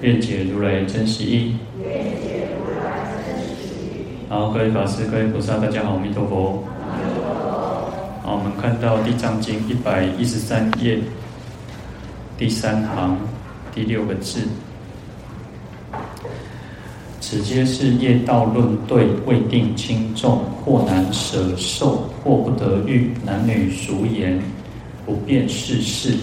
[0.00, 1.54] 愿解如来真实义。
[4.28, 6.62] 好，各位法师、各位菩萨，大家好，阿弥陀佛。
[8.22, 10.98] 好，我们看到《地藏经》一百一十三页
[12.36, 13.18] 第三行
[13.74, 14.42] 第六个字：
[17.20, 24.38] 此皆是业道论对，未定轻重，或难舍受，或不得遇，男女俗言，
[25.04, 26.14] 不辨世事。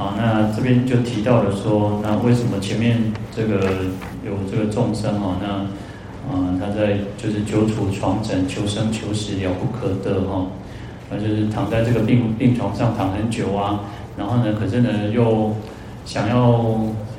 [0.00, 2.96] 好，那这边就提到了说，那为什么前面
[3.36, 3.84] 这个
[4.24, 5.46] 有这个众生哦，那
[6.32, 10.46] 啊、他在就是久处床枕，求生求死了不可得哈，
[11.10, 13.80] 那就是躺在这个病病床上躺很久啊，
[14.16, 15.54] 然后呢，可是呢又
[16.06, 16.64] 想要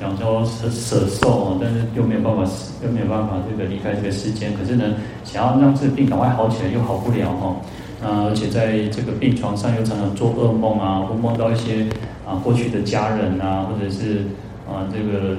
[0.00, 2.42] 想说舍舍受哦，但是又没有办法
[2.84, 7.54] 又没有办法这个离开这个世间，可是呢想要让这个病赶快好起来又好不了哈，
[8.02, 11.86] 那而且在这个病床上又常常做噩梦啊，会梦到一些。
[12.26, 14.26] 啊，过去的家人啊，或者是
[14.68, 15.36] 啊，这个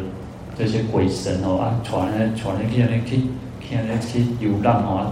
[0.58, 3.17] 这些鬼神哦啊，传来传来去那去
[3.62, 5.12] 去那去流浪哦。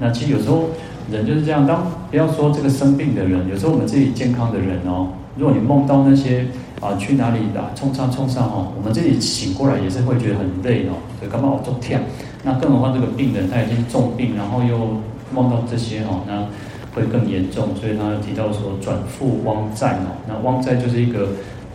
[0.00, 0.70] 那其实有时候
[1.10, 6.46] 人就是这样，当不要说这个生病的人，有时候我们自己健康的人哦，如果你梦到那些
[6.80, 11.98] 啊去哪里啊冲上冲上哦，我们自己醒过来也是会觉得很累哦，对，干嘛我做跳？
[12.42, 16.46] 那更何况这个病人他已经重病，然后又梦到这些哦，那。
[16.94, 21.28] 会更严重，所以他提到说转复汪灾哦，那汪灾就是一个，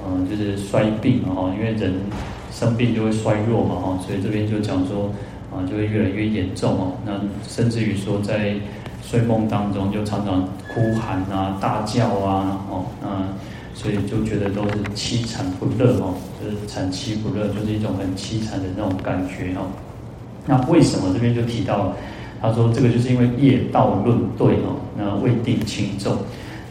[0.08, 1.94] 嗯、就是衰病哦，因为人
[2.52, 5.12] 生病就会衰弱嘛哈，所以这边就讲说
[5.52, 8.54] 啊，就会越来越严重哦，那甚至于说在
[9.02, 13.08] 睡梦当中就常常哭喊啊、大叫啊，哦，那
[13.74, 16.14] 所以就觉得都是凄惨不乐哦，
[16.44, 19.66] 就是惨凄不乐，就是一种很凄惨的那种感觉哦。
[20.46, 21.94] 那为什么这边就提到？
[22.42, 26.16] 他说：“这个就是因为业道论对哦，那未定轻重，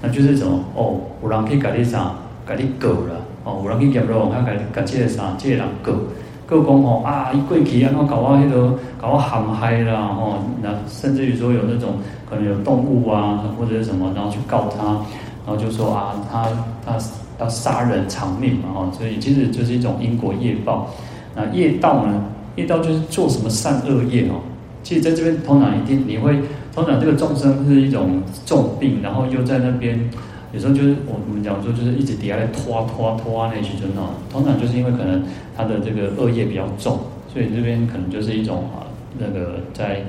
[0.00, 1.00] 那就是什么哦？
[1.22, 2.12] 有人可以改你啥？
[2.47, 3.60] 改你狗了哦？
[3.62, 5.34] 有人可以讲说，他改改这个啥？
[5.37, 5.93] 这个人狗
[6.47, 11.94] 狗讲哦啊，一过去啊，然后搞我那个搞我喊嗨啦吼，那甚至于说有那种
[12.31, 14.84] 可能有动物啊或者是什么，然后去告他，
[15.44, 16.48] 然后就说啊，他
[16.84, 16.97] 他
[17.41, 20.88] 要杀人偿命嘛哦，所以其实就是一种因果业报。
[21.34, 22.22] 那业道呢？
[22.54, 24.41] 业道就是做什么善恶业哦。”
[24.87, 26.39] 其实在这边，通常一定你会，
[26.73, 29.99] 通常这个众生是一种重病，然后又在那边，
[30.53, 35.25] 有时候就是我们讲说，就是一直底下在拖拖拖那些就那，通常就是因为可能
[35.57, 37.01] 他的这个恶业比较重，
[37.33, 38.87] 所以这边可能就是一种啊
[39.19, 40.05] 那个在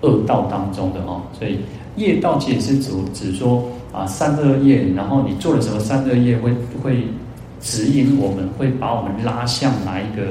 [0.00, 1.58] 恶道当中的哈，所以
[1.96, 7.04] 业道其实是指指说啊善恶业，然后你做了什么善恶业会会
[7.60, 10.22] 指引我们，会把我们拉向哪一个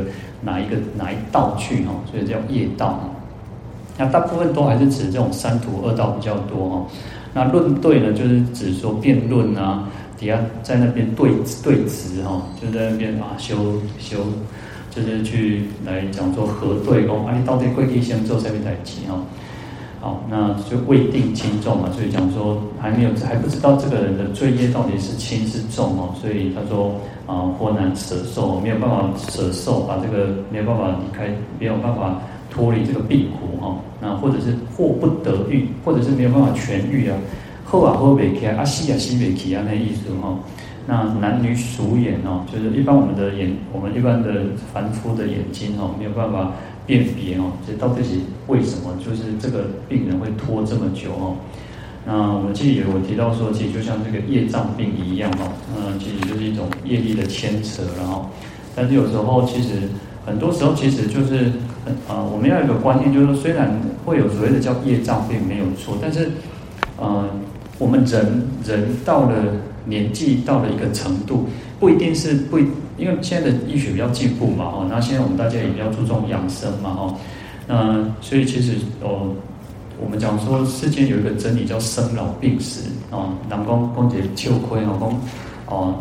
[0.41, 3.00] 哪一个哪一道去哈，所以叫业道。
[3.99, 6.85] 那大部分都还是指这种三途二道比较多哈。
[7.33, 11.29] 那论对呢，就是指说辩论啊，底下在那边对
[11.61, 14.19] 对质哈，就在那边啊修修，
[14.89, 19.19] 就是去来讲说核对哦，啊你到底贵地先做什么代志哈？
[19.99, 26.95] 好，那就未定轻重嘛，所以讲说还没有还不知道这个人的罪业到底是轻是重哦，所以他说
[27.27, 31.27] 啊或难舍受，没有办法舍受，把这个没有办法离开，
[31.59, 32.17] 没有办法。
[32.49, 37.17] 脱离这个病苦哈，那或者是或不得愈，或者是没有办法痊愈啊，
[37.63, 40.37] 后啊好未起啊，西啊西北起啊，那意思哈。
[40.87, 46.51] 那男女鼠眼哦，就是一般我们的眼，我们一般的凡夫的眼睛哦，没有办法
[46.87, 48.15] 辨别哦，这到底是
[48.47, 48.97] 为什么？
[48.97, 51.35] 就是这个病人会拖这么久哦。
[52.07, 58.27] 那我们记得有提到说，其实就像这个业障病一样哦，嗯，其实就是一种业力的牵扯，然后，
[58.75, 59.73] 但是有时候其实
[60.25, 61.52] 很多时候其实就是。
[62.08, 63.72] 啊、我们要有个观念，就是说，虽然
[64.05, 66.29] 会有所谓的叫业障病没有错，但是，
[66.97, 67.26] 呃，
[67.78, 69.35] 我们人人到了
[69.85, 71.47] 年纪到了一个程度，
[71.79, 72.59] 不一定是不，
[72.97, 77.16] 因为现在的医学比较进步嘛，哦，那现在我们大家也比较注重养生嘛，哦，
[77.67, 79.29] 那所以其实哦，
[80.03, 85.20] 我们讲说世间有一个真理叫生老病死，哦，南宫公姐秋亏哦，公
[85.66, 85.96] 哦，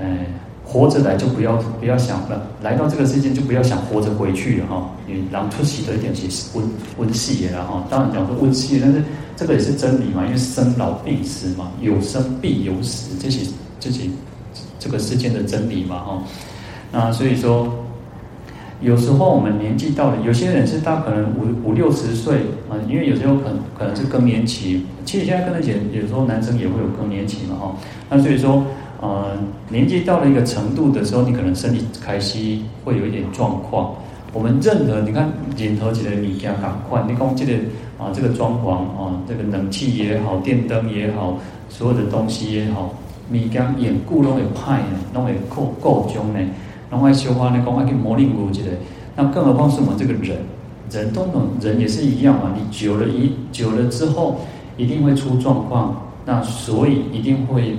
[0.00, 0.26] 哎。
[0.64, 4.90] 活着来就不要不要想了，来到这个世界就不要想活着回去了哈。
[5.06, 6.66] 你让出息的一点其实温
[6.98, 7.84] 温系了哈。
[7.90, 9.02] 当然讲说温系，但是
[9.36, 13.46] 这个也是真理嘛，因为生老病死嘛，有生必有死，这些
[13.78, 14.08] 这些
[14.78, 16.22] 这个世间的真理嘛哈。
[16.90, 17.70] 那所以说，
[18.80, 22.36] 有时候我们年纪到了，有些人是他可能五五六十岁
[22.70, 24.86] 啊，因为有时候可能可能是更年期。
[25.04, 27.76] 其实现在更年期，有时候男生也会有更年期嘛，哈。
[28.08, 28.64] 那所以说，
[29.04, 29.36] 呃，
[29.68, 32.38] 年纪到了一个程度的时候，你可能身体开始
[32.86, 33.94] 会有一点状况。
[34.32, 37.52] 我们任何你看，任何几个物件赶快，你讲这个
[37.98, 41.36] 啊，这个装潢啊，这个冷气也好，电灯也好，
[41.68, 42.94] 所有的东西也好，
[43.30, 46.40] 物件眼顾拢会派呢，拢会构构僵呢。
[46.90, 48.70] 然后修花呢，讲还可以磨练骨之类，
[49.16, 50.38] 那更何况是我们这个人，
[50.90, 52.54] 人都能，人也是一样嘛。
[52.56, 54.40] 你久了一久了之后，
[54.78, 55.94] 一定会出状况。
[56.26, 57.76] 那所以一定会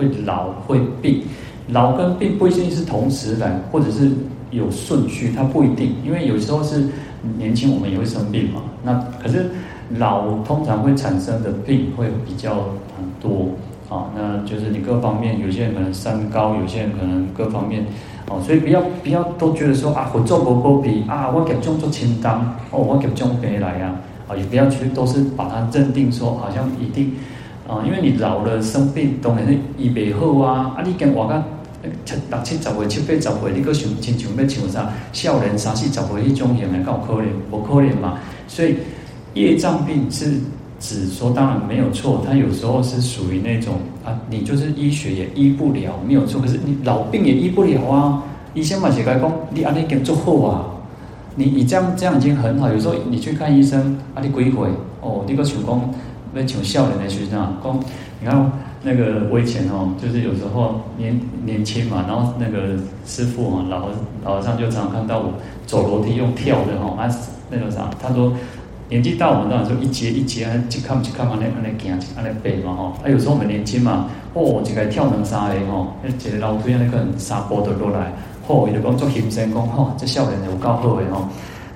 [0.00, 1.22] 会老会病，
[1.68, 4.10] 老跟病不一定是同时来，或者是
[4.50, 5.94] 有顺序，它不一定。
[6.04, 6.88] 因为有时候是
[7.36, 8.62] 年轻，我们也会生病嘛。
[8.82, 9.50] 那可是
[9.98, 12.54] 老通常会产生的病会比较
[12.96, 13.48] 很多
[13.88, 14.10] 啊。
[14.16, 17.84] 那就是你各方面，有些人可能三高，有些人可能各方面。
[18.28, 22.34] 哦，所以不要不要都觉得说啊，我做不保庇啊，我给种做清单
[22.70, 23.92] 哦，我给种别来呀
[24.28, 27.12] 啊，也不要去都是把它认定说好像一定
[27.70, 30.74] 啊，因为你老了生病，当然是医不好啊。
[30.76, 31.42] 啊，你跟我讲
[32.04, 38.18] 七六七十岁、七八十岁，你个想亲像要像啥少年三四十岁迄种型的，够可怜，不可怜嘛。
[38.48, 38.74] 所以
[39.34, 40.32] 业障病是
[40.80, 43.74] 指说，当然没有错，它有时候是属于那种。
[44.02, 46.40] 啊，你就是医学也医不了，没有错。
[46.40, 48.22] 可是你老病也医不了啊。
[48.54, 50.64] 医生嘛，是该讲，你阿你给做好啊。
[51.36, 52.68] 你你这样这样已经很好。
[52.72, 54.68] 有时候你去看医生，啊，你鬼鬼
[55.02, 55.88] 哦，你个手工
[56.32, 57.80] 那请笑人的学生啊讲，
[58.20, 63.88] 你看那个我以前哦，就是有时候年年轻嘛，然后那个师傅啊，老
[64.24, 65.34] 老和尚就常常看到我
[65.66, 67.10] 走楼梯用跳的哈，啊，
[67.50, 68.32] 那个啥，他说。
[68.90, 72.84] 年纪大，我们当然就一阶一阶，一看一看嘛，那那行，那那背嘛吼。
[73.04, 78.12] 啊，有时候我们年轻嘛，哦，一个跳两三个吼，那一个楼梯那个沙坡的落来，
[78.48, 81.28] 哦，伊就讲做行善讲，吼，这少年有够好的吼。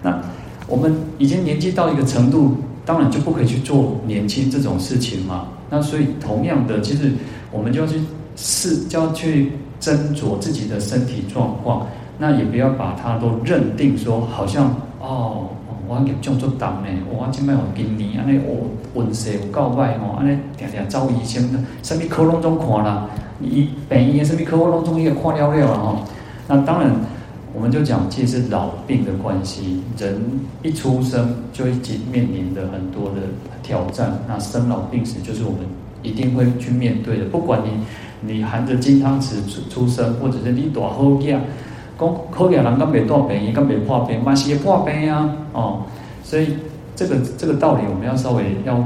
[0.02, 0.20] 那
[0.66, 5.48] 我们已经年纪到一个程度，当然就不可以去做年轻这种事情嘛。
[5.70, 7.12] 那所以同样的，其实
[7.50, 8.00] 我们就要去
[8.36, 11.86] 试，就要去斟酌自己的身体状况。
[12.18, 15.48] 那也不要把它都认定说，好像哦。
[15.86, 21.46] 我业种足重呢，我今摆互今年安尼，我运势有够歹吼，安尼定定找医生，
[21.82, 23.06] 什么科拢总看啦，
[23.42, 25.98] 医病医什么科拢总也看了了啊吼。
[26.48, 26.90] 那当然，
[27.54, 30.20] 我们就讲，其实是老病的关系，人
[30.62, 33.22] 一出生就已经面临的很多的
[33.62, 34.18] 挑战。
[34.26, 35.60] 那生老病死就是我们
[36.02, 41.38] 一定会去面对的，不管你你含着金汤匙出出生，或者是你大好囝。
[41.96, 45.30] 讲好嘅人，敢未大病，伊敢未破病，嘛是会破病啊！
[45.52, 45.82] 哦，
[46.24, 46.48] 所以
[46.96, 48.84] 这个这个道理，我们要稍微要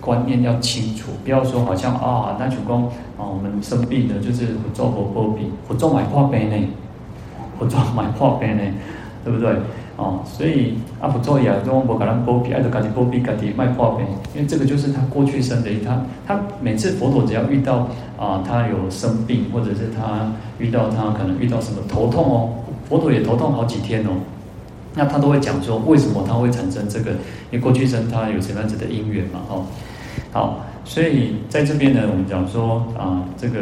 [0.00, 2.82] 观念要清楚，不要说好像啊，那就讲
[3.16, 6.56] 啊，我们生病了就是做不破病，不做买破病呢，
[7.58, 8.62] 不做买破病呢，
[9.24, 9.50] 对不对？
[9.96, 22.50] 哦，所以啊，不做呀，就我给人破病，爱就家己破病，家己卖破病，因为这个就是他过去生的，他他每次佛陀只要遇到啊，他有生病，或者是他遇到他可能遇到什么头痛哦，
[22.88, 24.10] 佛陀也头痛好几天哦，
[24.94, 27.10] 那他都会讲说为什么他会产生这个，
[27.50, 29.64] 因为过去生他有什么样子的因缘嘛，哦，
[30.30, 33.58] 好，所以在这边呢，我们讲说啊，这个。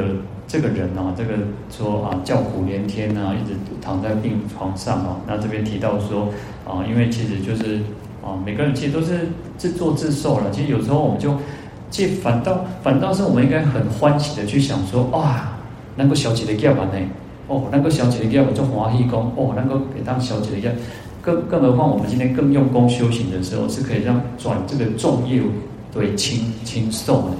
[0.48, 1.32] 这个人啊，这个
[1.70, 5.16] 说啊，叫苦连天啊，一直躺在病床上啊。
[5.26, 6.28] 那这边提到说
[6.64, 7.80] 啊，因为其实就是
[8.22, 10.50] 啊，每个人其实都是自作自受了。
[10.52, 11.36] 其实有时候我们就，
[11.90, 15.48] 这反倒反倒是我们应该很欢喜的去想说，哇，
[15.96, 16.98] 能够小姐的 g a 吧呢，
[17.48, 20.72] 哦，能够小姐的 g a 我就欢喜功，哦，能够给当小姐的业，
[21.20, 25.42] 更更何况我们今天更用功修行的时候，是可以让转这个重业
[25.94, 27.36] 为轻轻松的。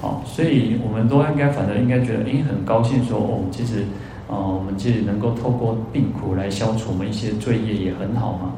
[0.00, 3.84] 好，所以我们都应该，反正应该觉得，诶，很高兴说，哦，其实，
[4.28, 8.52] 呃，我们其实能够透过病苦来消除我们一些罪业，也很好嘛。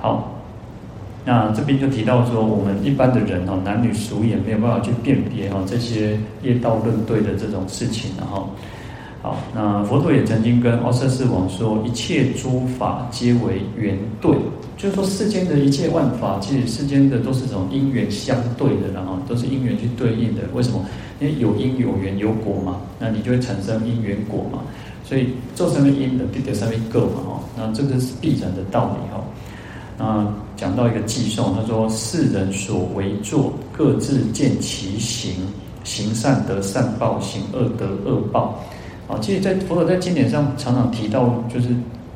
[0.00, 0.32] 好，
[1.24, 8.50] 那这边就提到说，我们一般的人哦，男女俗眼没有办法去辨别哦这些业道论对的这种事情，然后，
[9.22, 14.30] 好，那佛陀也曾经跟奥舍世王说，一切诸法皆为缘对。
[14.80, 20.40] 就是说，世间的一切万法，其实世间的都是这种因缘相对的，然后都是因缘去对应的。
[20.54, 20.82] 为什么？
[21.20, 24.60] 因为有因有缘有果嘛，那你就会产生因缘果嘛。
[25.04, 27.40] 所以做什么因的，必得上面个嘛，哈。
[27.58, 29.22] 那这个是必然的道理，哈。
[29.98, 35.34] 那讲到一个偈颂，他说：世人所为作，各自见其行，
[35.84, 38.58] 行善得善报，行恶得恶报。
[39.08, 41.68] 啊，其实，在佛陀在经典上常常提到，就是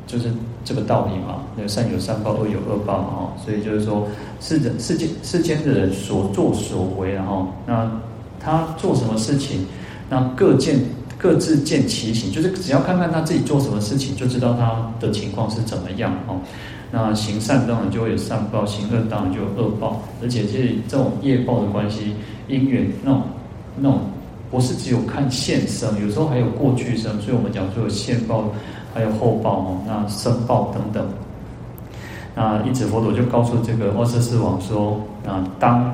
[0.07, 0.31] 就是。
[0.65, 4.05] 这个道理嘛，那善有善报，恶有恶报嘛，哈，所以就是说，
[4.41, 7.89] 世人世间世间的人所作所为，然后那
[8.39, 9.65] 他做什么事情，
[10.09, 10.77] 那各见
[11.17, 16.35] 各自见其行，就是只要看看他自己做什么事情，就知道他的情况是怎么样哦。
[16.91, 22.13] 那行善当然就会有善报，行恶当然就有恶报，而且是这种业报的关系，
[22.47, 23.23] 因缘那种
[23.77, 23.99] 那种
[24.49, 28.49] 不是只有看现生，有时候还有过去生，所以我们讲说有现报，
[28.95, 31.05] 还有后报哦，那生报等等。
[32.33, 34.97] 那因此佛陀就告诉这个阿闍世王说：
[35.27, 35.93] 啊，当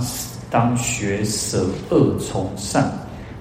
[0.51, 2.89] 当学舍恶从善。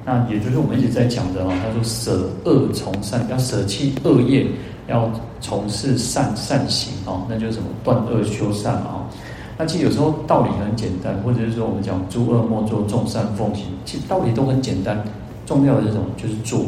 [0.03, 4.47] 那也就是我们一直在讲的哦，他说舍恶从善，要舍弃恶业，
[4.89, 5.11] 要
[5.43, 9.05] 从事善善行哦，那就是什么断恶修善嘛。
[9.59, 15.05] 那其实有时候道理很简单，或者是说我们讲诸恶莫作，众善奉行，其实道理都很简单，
[15.45, 16.05] 重要的是什么？
[16.17, 16.61] 就是做，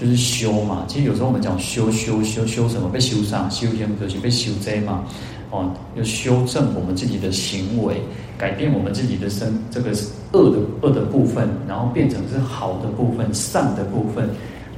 [0.00, 0.84] 就是修嘛。
[0.86, 2.88] 其实有时候我们讲修修修修什么？
[2.88, 5.04] 被修善，修行就是被修灾嘛。
[5.50, 8.02] 哦，要修正我们自己的行为，
[8.36, 9.90] 改变我们自己的身，这个
[10.32, 14.28] 恶的恶的部分，然后变成是好的部分，善的部分。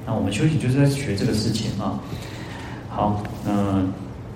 [0.07, 1.99] 那我们修行就是在学这个事情啊。
[2.89, 3.83] 好，那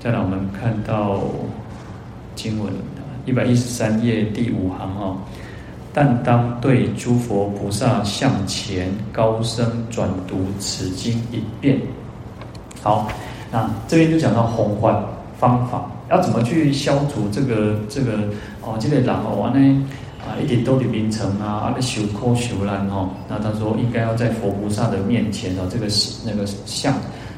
[0.00, 1.22] 再来我们看到
[2.34, 2.72] 经文
[3.26, 5.16] 一百一十三页第五行哦，
[5.94, 11.80] 但当对诸佛菩萨向前高声转读此经一遍。
[12.82, 13.08] 好，
[13.50, 15.02] 那这边就讲到弘法
[15.38, 15.88] 方法。
[16.10, 18.18] 要怎么去消除这个这个
[18.60, 18.76] 哦？
[18.78, 19.86] 这个然后完呢
[20.20, 23.08] 啊，一点都的名称啊，啊，修苦修难哦。
[23.26, 25.86] 那他说应该要在佛菩萨的面前哦，这个
[26.26, 26.92] 那个像。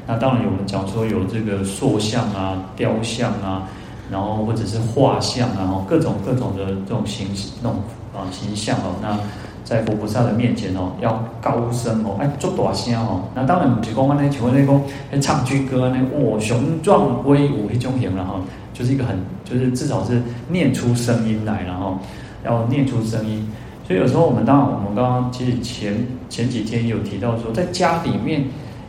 [0.07, 3.69] 那当然我们讲说有这个塑像啊、雕像啊，
[4.11, 7.29] 然后或者是画像啊，各种各种的这种形
[7.63, 7.81] 那种
[8.17, 8.97] 啊形象哦。
[9.03, 9.19] 那
[9.65, 13.23] 在佛菩萨的面前哦，要高声哦，哎，做大声哦。
[13.35, 18.41] 那当然不是讲安尼，像那个唱军歌呢，哇，雄壮威武一种型了哈，
[18.73, 21.99] 就是一个很，就是至少是念出声音来，然后
[22.45, 23.45] 要念出声音。
[23.89, 25.95] 所以有时候我们当然，我们刚刚其实前
[26.29, 28.45] 前几天有提到说，在家里面，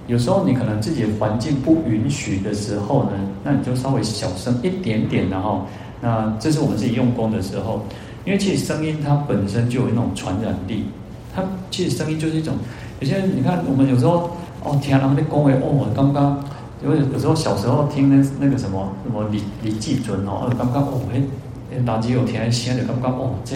[0.05, 3.11] 有时候你可能自己环境不允许的时候呢，
[3.43, 5.65] 那你就稍微小声一点点，然后，
[5.99, 7.81] 那这是我们自己用功的时候。
[8.27, 10.83] 因为其实声音它本身就有那种传染力，
[11.33, 11.41] 它
[11.71, 12.55] 其实声音就是一种，
[12.99, 14.31] 有些人你看我们有时候
[14.61, 16.43] 哦，天啊，那恭维哦，刚刚
[16.83, 21.21] 因为有时候小时候听那那个什么什么李李济准哦，刚刚哦，哎，
[21.85, 23.55] 打击有听声的刚刚哦，这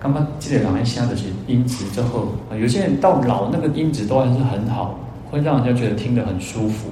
[0.00, 4.98] 刚刚这个人声的是音质之后，有些人到老那个音质都还是很好，
[5.30, 6.88] 会让人家觉得听得很舒服。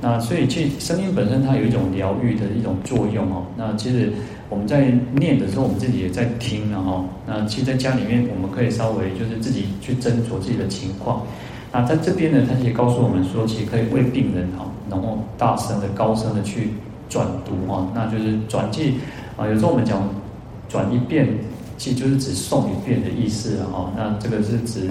[0.00, 3.44] 那所以其实声音本身它有一种疗愈的一种作用哦。
[3.56, 4.12] 那其实。
[4.48, 11.22] 我们在念的时候，我们自己也在听，然后那其实在家里面，我们可以稍微就是自己去斟酌自己的情况。
[11.72, 16.68] 那在这边呢，他也告诉我们说，其实可以为病人哈，然后大声的、高声的去
[17.08, 18.94] 转读哈，那就是转记
[19.36, 19.48] 啊。
[19.48, 20.08] 有时候我们讲
[20.68, 21.26] 转一遍，
[21.76, 23.90] 其实就是指诵一遍的意思哦。
[23.96, 24.88] 那这个是指，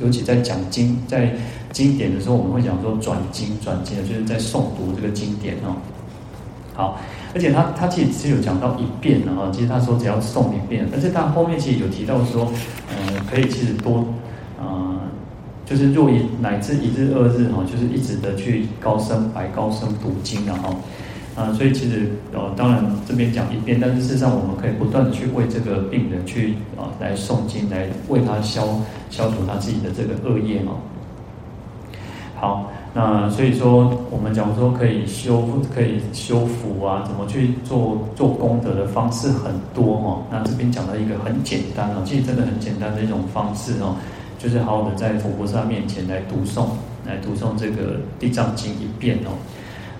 [0.00, 1.30] 尤其在讲经、在
[1.74, 5.76] 经典的时候，我们会讲说转经、转经，就是在诵读这个经典哦。
[6.72, 6.98] 好。
[7.34, 12.46] 而且他他其实只有讲到一遍，然后其实他说只要诵一遍，而且他后面其实有提到说，
[12.88, 14.06] 呃，可以其实多，
[14.56, 15.00] 呃，
[15.66, 20.76] 就是若一乃至一日二日哈，就是一直的去高声白高声读经然后，
[21.34, 30.78] 啊，所以其实呃，当然这边讲一遍，但是事实上我们可以不断的去为这个病人去啊来诵经，来为他消消除他自己的这个恶业哦。
[32.44, 32.70] 好。
[32.96, 40.22] 那所以说，我们讲说可以修复可以修福啊，怎么去做做功德的方式很多哦。
[40.30, 43.96] 那这边讲到一个很简单哦，其实真的很简单的一种方式哦，
[44.38, 46.66] 就是好好的在佛菩萨面前来读诵，
[47.04, 49.34] 来读诵这个《地藏经》一遍哦。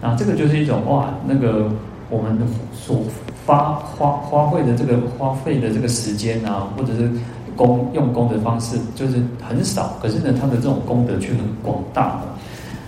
[0.00, 1.68] 那这个就是一种哇，那个
[2.10, 2.38] 我们
[2.72, 3.02] 所
[3.44, 7.10] 发花花费的这个花费的这个时间啊，或者是
[7.56, 12.33] 功用功的方式，就是很少，可是呢，它的这种功德却很广大的。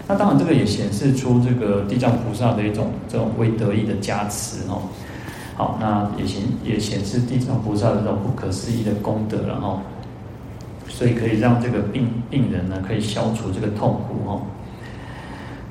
[0.08, 4.82] 那当然，这个也显示出这个地藏菩萨的一种这种威德力的加持哦。
[5.56, 9.82] 好，那也显也显示地藏菩萨的这种不可思议的功德了哈。
[10.88, 14.42] 所以可以让这个病病人呢，可以消除这个痛苦哦。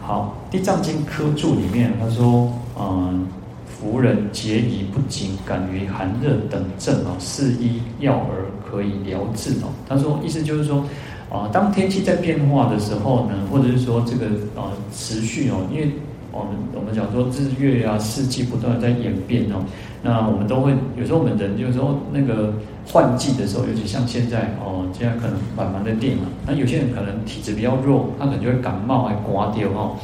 [0.01, 3.25] 好，《地藏经》科注里面他说，嗯，
[3.65, 9.71] 夫人结疑不仅感于寒热等症哦，是医药而可以疗治哦。
[9.87, 10.83] 他说，意思就是说。
[11.29, 14.63] 啊，当天气在变化的时候呢，或者是说这个呃
[14.93, 15.89] 持续哦，因为
[16.31, 19.63] 我们我们讲说日月啊四季不断在演变哦，
[20.01, 22.53] 那我们都会有时候我们人有时候那个
[22.87, 29.95] 换季的时候，尤其像现在哦，现在可能慢慢的变嘛，那有些人可能体质比较弱，他可能就会感冒还刮掉哦。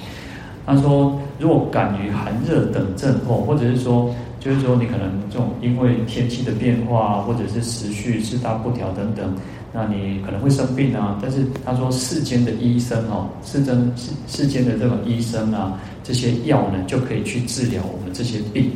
[0.65, 9.35] 他说，如果感于寒热等症候，或者是说就是说你可能这种因为天气的变化，或者是时序四大不调等等，
[9.73, 11.17] 那你可能会生病啊。
[11.21, 18.71] 但是他说世间的医生哦，世间世世间的这种医生啊，这些药呢就可以去治疗我们这些病。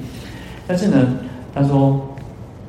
[0.67, 1.17] 但是呢，
[1.53, 2.01] 他说。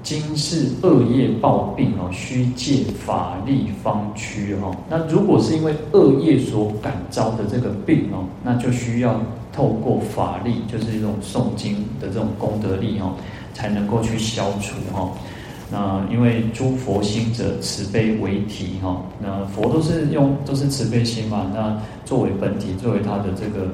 [0.02, 4.70] 今世恶业暴病哦，须借法力方驱哈。
[4.88, 9.20] 那如果是因为恶业所感召的这个病哦，那就需要
[9.52, 13.14] 透过法力，就是一种诵经的这种功德力哦，
[13.52, 15.10] 才能够去消除哈。
[15.70, 23.66] 那因为诸佛心者慈悲为体哈，那佛都是用都是慈悲心嘛，那作为本体，作为他的这个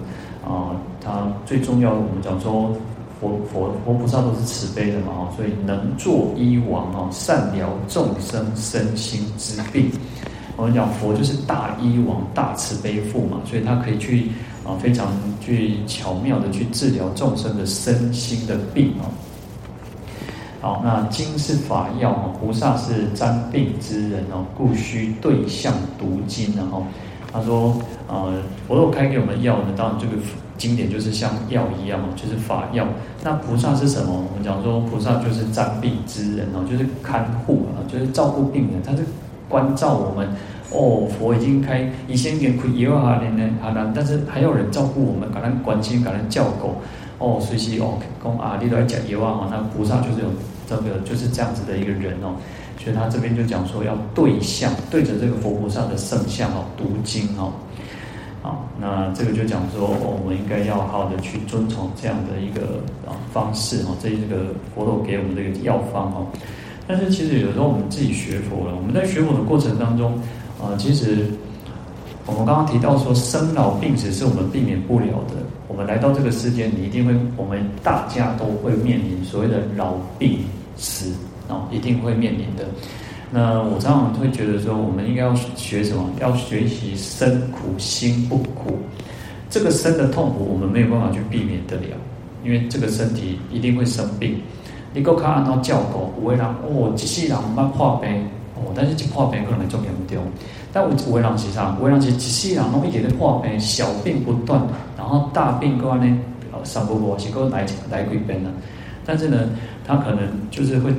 [0.46, 2.74] 啊，他最重要的我们讲说。
[3.22, 9.92] 佛佛佛菩萨都是慈悲的嘛，哈，所以能作医王哦，善疗众生身心之病。
[10.56, 14.26] 我们讲佛就是大医王、大慈悲父嘛，所以他可以去
[14.66, 19.06] 啊，非常去巧妙的去治疗众生的身心的病哦。
[20.62, 26.86] 好，那经是法药哦，菩萨是沾病之人哦，故须对象读经，然后
[27.30, 27.76] 他说，
[28.08, 28.32] 呃，
[28.66, 30.12] 佛陀开给我们药呢，当然这个。
[30.58, 32.86] 经典就是像药一样哦，就是法药。
[33.24, 34.12] 那菩萨是什么？
[34.12, 38.80] 我们讲说菩萨就是沾病之人哦，就是看护啊，就是照顾病人。
[38.80, 39.02] 他是
[39.48, 40.28] 关照我们
[40.70, 41.08] 哦。
[41.08, 46.76] 佛已经开以前给苦也有哈人呢，哈难，但是还有人照顾我们，给人关心，给人教狗
[47.18, 49.48] 哦，随时哦，讲啊，你都要讲也有啊。
[49.50, 50.28] 那菩萨就是有
[50.76, 52.34] 这个，就是这样子的一个人哦。
[52.78, 57.52] 所以他这边就讲说要对相，对着这个佛菩萨的圣像哦，读经哦。
[58.42, 62.80] 好，那这个就讲说，我们应该要好好的去遵从这样的一个
[63.32, 66.26] 方式哦，这一个佛陀给我们这个药方哦。
[66.88, 70.14] 但是其实有时候我们自己学佛了，我们在学佛的过程当中
[70.60, 71.26] 啊，其实
[72.26, 75.36] 我们刚刚提到说，生老病死是我们避免不了的。
[75.68, 80.40] 我们来到这个世间，你一定会，我们大家都会面临所谓的老病
[80.76, 81.12] 死
[81.48, 82.64] 啊，一定会面临的。
[83.30, 86.04] 那我常常会觉得说，我们应该要学什么？
[86.20, 88.78] 要学习身苦心不苦。
[89.48, 91.96] 这个身的痛苦，我们没有办法去避免得了，
[92.44, 94.40] 因为这个身体一定会生病。
[94.94, 98.10] 你够看按照教狗，有的人哦，一世人唔捌破病
[98.56, 100.22] 哦，但是一破病可能会重严重。
[100.70, 101.76] 但有有的人是啥？
[101.80, 104.60] 有的人是一世人拢一直在破病，小病不断，
[104.96, 106.18] 然后大病过来呢，
[106.64, 108.50] 三不五时够来来几遍了。
[109.04, 109.48] 但是呢，
[109.86, 110.92] 他可能就是会。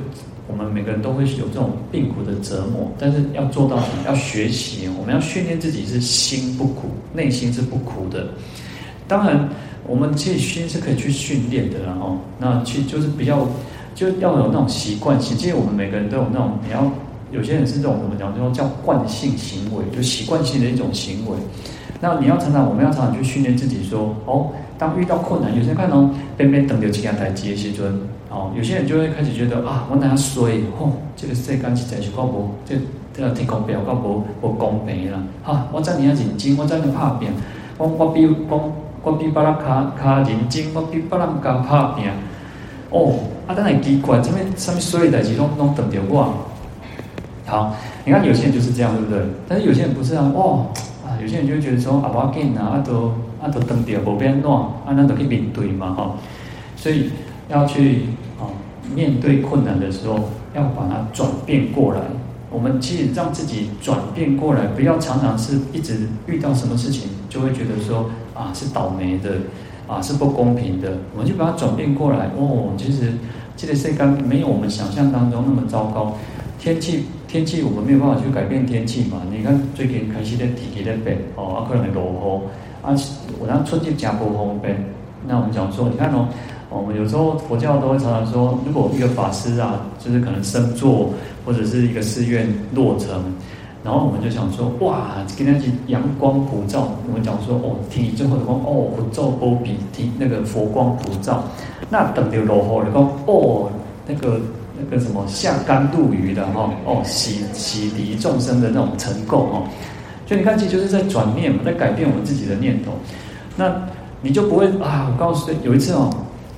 [0.46, 4.04] 我们每个人都会有这种病苦的折磨，但是要做到什么？
[4.06, 8.28] 要学习，我们要训练自己是心不苦，内心是不苦的。
[9.08, 9.48] 当然，
[9.86, 13.48] 我们其实心是可以去训练的，然后那去就是比较
[13.94, 15.34] 就要有那种习惯性。
[15.34, 16.92] 其实我们每个人都有那种，你要
[17.32, 21.38] 有些人是这种我们讲这种叫惯性行为，就习惯性的一种行为。
[22.02, 27.98] 那你要常常，我们要常常去训练自己说，哦，当遇到困难，有些人看到边边等着其他台阶时阵。
[28.34, 32.74] 哦，有些人就会开始觉得啊，我哪衰，吼、这个世间实在是够无，这
[33.14, 37.30] 这个天公表够无无公平啦，哈、啊，我这么认真，我这么拍拼，
[37.78, 38.72] 我我比我
[39.04, 42.10] 我比别人卡卡认真，我比别人较拍拼，
[42.90, 43.14] 哦，
[43.46, 46.34] 啊，但系奇怪，什么什么衰代志拢拢等着我。
[47.46, 49.22] 好，你看有些人就是这样，对不对？
[49.46, 50.66] 但是有些人不是啊，哦，
[51.06, 56.10] 啊，有些人就会觉得说啊，我紧啊，啊都啊都等着，无变乱，啊，那都去面对嘛，哈，
[56.74, 57.10] 所以
[57.48, 58.02] 要去
[58.38, 58.46] 啊。
[58.94, 62.00] 面对困难的时候，要把它转变过来。
[62.50, 69.38] 我们其实让自己转变过来，不要常常是一直遇到什么事情就会觉得说啊是倒霉的，
[69.88, 70.92] 啊是不公平的。
[71.14, 72.26] 我们就把它转变过来。
[72.36, 73.14] 哦，其实
[73.56, 76.14] 这个世界没有我们想象当中那么糟糕。
[76.58, 79.22] 天气天气我们没有办法去改变天气嘛。
[79.32, 82.94] 你看最近开始在天气在变，哦，啊可能会落雨，啊
[83.40, 84.76] 我那春天讲不方便。
[85.26, 86.28] 那我们讲说，你看哦。
[86.74, 91.08] 我们有时候佛教都会常常说，如果一个法师啊，就是可能生座
[91.46, 93.08] 或者是一个寺院落成，
[93.84, 101.44] 然后我们就想说，哇，今天是阳光普照，我们讲说，哦，天最后的光，哦，佛照波比，天那个佛光普照，
[101.88, 103.70] 那等流落后的光，哦，
[104.08, 104.40] 那个
[104.76, 109.62] 那个什么下甘露雨的哈，哦，洗洗涤众生的那种成垢哈，
[110.26, 112.90] 所以你看，其实就是在转念嘛，在改变我们自己的念头，
[113.56, 113.72] 那
[114.20, 116.10] 你就不会啊，我告诉你，有一次哦。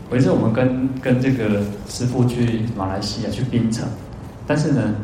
[0.08, 3.84] 有一次我们跟跟这个师傅去马来西亚去槟城，
[4.46, 4.94] 但是呢，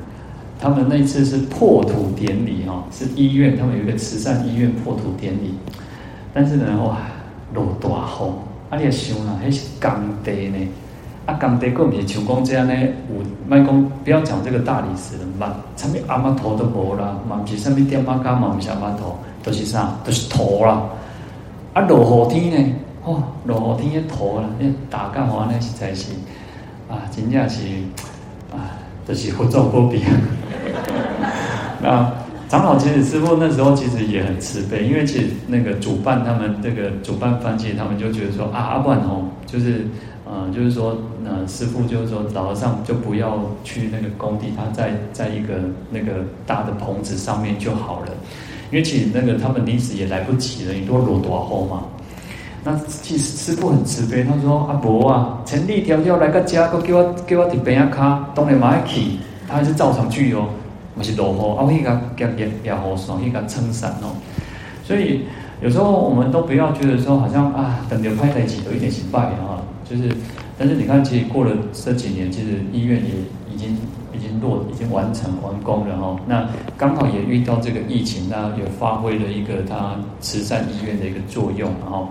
[0.61, 5.55] 他们那一次是破土典礼哈，是医院，他们有一个慈善医院破土典礼，
[6.33, 6.99] 但是呢，哇，
[7.53, 8.33] 落大风，
[8.71, 9.91] 啊你也想啦，那是工
[10.23, 10.69] 地呢，
[11.27, 20.81] 啊工地更不是像讲这样呢，有卖讲不要讲这个大理石了嘛，上面阿妈头都无啦，嘛不是上面点妈干嘛不是阿妈头，都是啥，都是土啦，
[21.73, 22.75] 啊落雨天呢。
[23.05, 26.13] 哦，落雨天一坨了，那大干活那实在是，
[26.89, 27.61] 啊，真正是
[28.53, 30.03] 啊，就是不做不比。
[31.83, 32.13] 那
[32.49, 39.87] 长老其实师父那时候其实也很慈悲，因为其实那个主办他们这个主办方其实他们就觉得说啊，阿冠哦，就是。
[40.35, 45.57] 嗯，就是说，呃，师父就是说，早上就不要去那个工地，他在在一个
[45.91, 48.13] 那个大的棚子上面就好了，
[48.71, 51.85] 因为其实那个他们临时也来不及了，你都落多后嘛。
[52.65, 60.47] 那其实师傅很慈悲，他说阿伯啊，千里迢迢来个家，都给我给我点边卡，当然买去，他还是照常去哦，
[60.95, 64.15] 我是落后，啊，那个给给给好爽，那个撑伞哦。
[64.85, 65.23] 所以
[65.61, 69.63] 有时候我们都不要觉得说，好像啊，等着拍台几有一点失败啊。
[69.85, 70.15] 就是，
[70.57, 73.11] 但是你看，其实过了这几年，其实医院也
[73.53, 73.77] 已经
[74.15, 76.17] 已经落，已经完成完工了哈。
[76.27, 76.49] 那
[76.79, 82.09] 刚好也遇到这个疫情，那也发挥了一个它慈善医院的一个作用，然后，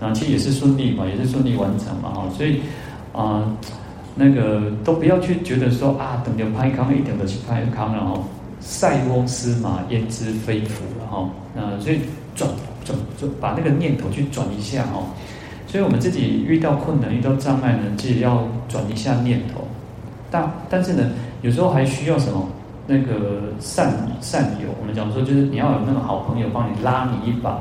[0.00, 2.24] 那其实也是顺利嘛，也是顺利完成嘛哈。
[2.36, 2.60] 所以
[3.12, 3.44] 啊、
[4.14, 8.24] 那个都不要去觉得说啊，等着拍康一点的去拍康，然后
[8.60, 11.28] 塞翁失马焉知非福了哈。
[11.54, 12.00] 那所以
[12.34, 12.48] 转
[12.84, 15.02] 转转，把那个念头去转一下哈。
[15.66, 19.66] 所以，我们自己遇到困难、遇到障碍呢，自己要转一下念头。
[20.30, 21.10] 但但是呢，
[21.42, 22.48] 有时候还需要什么？
[22.90, 27.60] 那个善善友，我们讲说，就是你要有那个好朋友帮你拉你一把。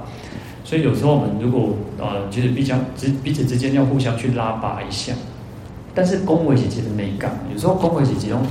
[0.67, 5.13] 所以有时候我们如果呃，就是比较之彼此之间要互相去拉拔一下。
[5.95, 8.41] 但是恭维姐姐的美感，有时候恭维姐姐用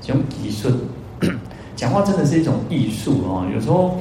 [0.00, 0.74] 这种语顺，
[1.76, 3.46] 讲话真的是一种艺术哦。
[3.54, 3.98] 有时候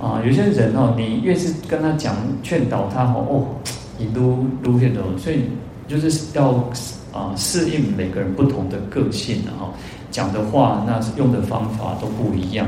[0.00, 3.44] 啊、有些人哦，你越是跟他讲劝导他哦。
[3.98, 5.40] 你都都变的，所以
[5.88, 6.52] 就是要
[7.12, 9.68] 啊适应每个人不同的个性，啊
[10.10, 12.66] 讲的话，那用的方法都不一样。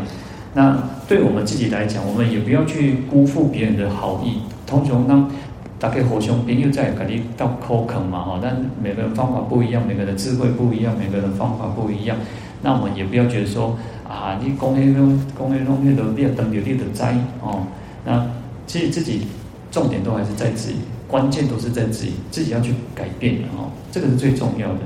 [0.54, 0.76] 那
[1.08, 4.42] 对我们自己来讲，我们也不要去辜负别人的好意。
[4.66, 5.30] 通常当
[5.78, 12.16] 大家互相朋友在肯定到口坑嘛哈，但每个人方法不一样，每个人的智慧不一样，每个人的方法不一样。
[12.62, 13.76] 那我们也不要觉得说
[14.08, 17.66] 啊，你讲那种讲那种那个你等有你的灾哦。
[18.04, 18.26] 那
[18.66, 19.26] 其实自己
[19.70, 20.76] 重点都还是在自己。
[21.08, 24.78] 关键都是在自己，自己要去改变的哈，这个是最重要的。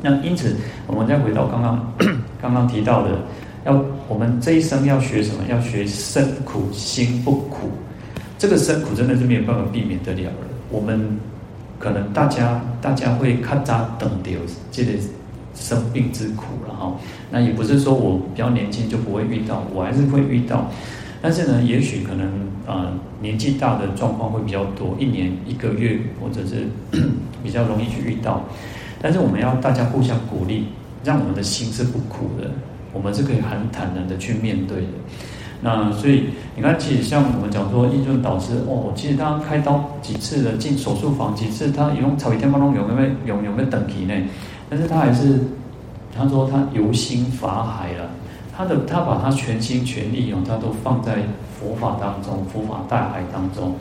[0.00, 0.54] 那因此，
[0.86, 1.92] 我们再回到刚刚
[2.40, 3.10] 刚刚提到的，
[3.64, 5.44] 要我们这一生要学什么？
[5.48, 7.70] 要学身苦心不苦。
[8.38, 10.46] 这个身苦真的是没有办法避免得了了。
[10.68, 11.18] 我们
[11.78, 14.38] 可能大家大家会看扎等掉
[14.70, 14.92] 这个
[15.54, 16.92] 生病之苦了哈。
[17.30, 20.68] 那也不是说我比较年轻就不会遇到，我还是会遇到。
[21.20, 22.28] 但是呢，也许可能、
[22.66, 26.66] 呃，年纪大的状况会比较多，一年一个月，或者是
[27.44, 28.42] 比较容易去遇到。
[29.00, 30.66] 但是我们要大家互相鼓励，
[31.04, 32.50] 让我们的心是不苦的，
[32.92, 34.88] 我们是可以很坦然的去面对的。
[35.60, 36.24] 那所以
[36.56, 44.14] 你看，其实像我们讲说，印顺导师哦，其实他开刀几次了，进手术房几次，他用草一天帮弄有没有有没有等级呢？
[44.68, 45.38] 但是他还是
[46.16, 48.10] 他说他游心法海了。
[48.54, 51.22] 他的他把他全心全意哦，他都放在
[51.58, 53.74] 佛法当中，佛法大海当中。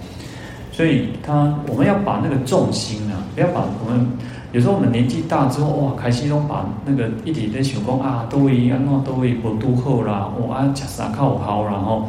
[0.72, 4.08] 所以他我们要把那个重心啊，不要把我们
[4.52, 12.08] 有时候我们年纪大之后哇，开始都把那个一点点想讲啊，都会安怎都会不都好啦，我啊吃啥靠好，然后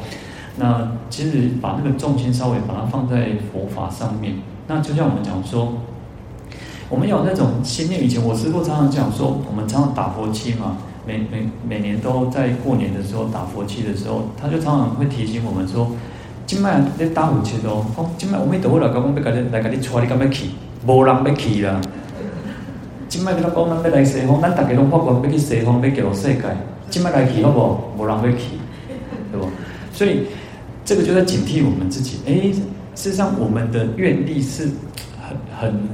[0.57, 4.35] 那其实把那个重心稍微把它放在佛法上面。
[4.69, 5.75] 那就像我们讲说，
[6.89, 8.03] 我们有那种心念。
[8.03, 10.77] 以前我师父常常讲说，我们常常打佛七嘛。
[11.05, 15.91] 每每每年都在过年的时候打佛七的时候，他就常常会提醒我们说
[16.53, 17.83] ：“今麦你打佛七哦，
[18.19, 20.51] 今麦我们都会来讲，要给你来给你带，你敢要去？
[20.87, 21.81] 无人要去啦。
[23.09, 26.43] 今麦跟他讲，咱要来西方，咱大家拢发觉要去西方，要叫世界。
[26.91, 28.03] 今麦来去好不？
[28.03, 28.59] 无人要去，
[29.33, 29.49] 对不？
[29.95, 30.27] 所以
[30.85, 32.19] 这个就在警惕我们自己。
[32.27, 32.53] 哎，
[32.95, 34.69] 事实上我们的愿力是
[35.27, 35.89] 很很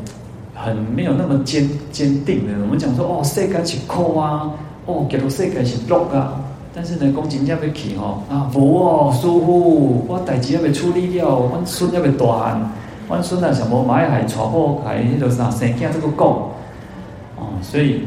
[0.56, 2.52] 很没有那么坚坚定的。
[2.64, 4.50] 我们讲说哦，世界是苦啊。
[4.86, 6.40] 哦，见到世界是乐啊，
[6.80, 12.70] 但是呢，讲真正要去吼啊，无哦，师父，我代志还没处理了，我孙还没大汉，
[13.08, 16.28] 我孙啊什么买海传播海迄个啥生囝这个讲，
[17.34, 18.02] 哦，所以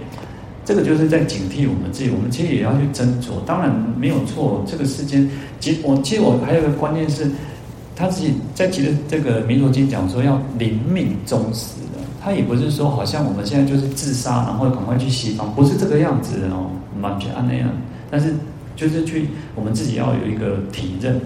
[0.64, 3.44] 这个就是在警惕我们自己，我们其实也要去斟酌。
[3.46, 5.30] 当然没有错，这个世间，
[5.60, 7.30] 其实我其实我还有一个观念是，
[7.94, 11.74] 他自己在其实这个弥陀经讲说要临命终时。
[12.24, 17.68] 他也不是说好像我们现在就是自杀，然后赶快去西方，不是这个样子哦，完全按那样。
[18.10, 18.34] 但是
[18.76, 21.20] 就是去我们自己要有一个体认，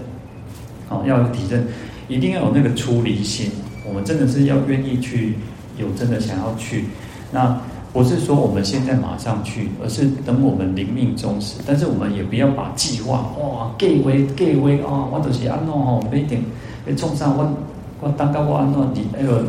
[0.88, 1.64] 哦，要有体认，
[2.08, 3.50] 一定要有那个出离心。
[3.84, 5.34] 我们真的是要愿意去，
[5.78, 6.84] 有真的想要去。
[7.30, 7.60] 那
[7.92, 11.56] 不是说我们现在马上去，而是等我们临命终时。
[11.66, 16.42] 但是我们也不要把计划哇，计划计划啊，我就是安诺吼，每点
[16.86, 17.56] 要冲上我
[18.00, 19.44] 我当到我安诺你那个。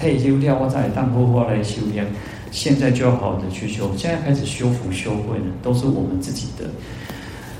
[0.00, 2.06] 退休掉，我再当火花来修炼。
[2.52, 6.66] 现在就要好好的去修，现在开始修福修慧呢，都是我们自己的。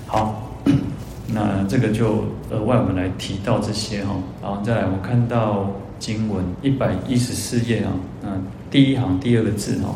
[0.09, 0.43] 好，
[1.33, 7.93] 那这个就额外我们来提到这些哈，然后再来我看到经文一百一十四页啊，
[8.23, 8.31] 那
[8.71, 9.95] 第一行第二个字哈，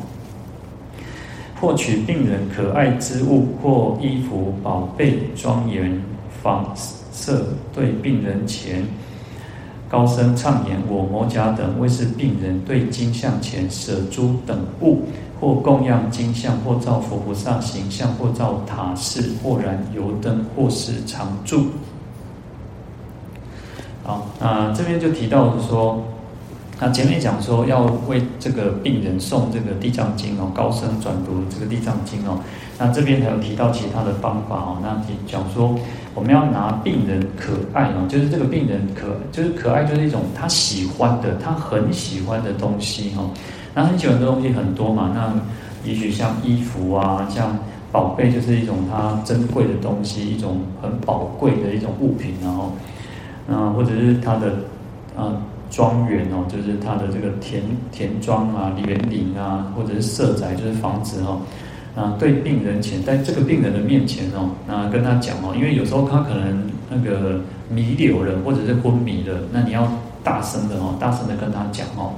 [1.59, 5.99] 获取病人可爱之物或衣服宝贝庄严
[6.43, 6.73] 房
[7.13, 8.85] 舍，对病人前。
[9.89, 15.03] 高声唱言：“我某甲等为是病人，对金像前舍诸等物，
[15.43, 21.67] 或供养金像，或造佛菩萨形象，或造塔室，或燃油灯，或是常住。”
[24.07, 26.01] 好，那这边就提到说，
[26.79, 32.39] 那前面讲说要为这个病人诵这个地藏经哦，高声转读这个地藏经哦。
[32.79, 35.77] 那这边还有提到其他的方法哦，那讲说。
[36.15, 43.31] 我们要拿病人可爱哦，就是这个病人可就是可爱，就是一种他喜欢的，他很喜欢的东西哦
[43.75, 45.33] 那很喜欢的东西很多嘛，那
[45.89, 47.59] 也许像衣服啊，像
[47.91, 52.73] 宝贝，就是一种它珍贵的东西，一种很宝贵的一种物品，然后，
[53.47, 54.53] 那或者是他的
[55.17, 55.33] 啊
[55.71, 61.41] 庄园哦，就是他的这个田田庄啊、园林啊，或者是舍宅，就是房子哦。
[61.95, 69.87] 啊，对病人前，在这个病人的面前哦，那跟他讲哦，因为有时候他可能那个弥留了，或者是昏迷了，那你要
[70.25, 72.15] 大声的哦，大声的跟他讲哦。